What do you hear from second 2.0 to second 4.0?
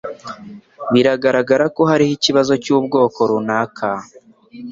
ikibazo cyubwoko runaka.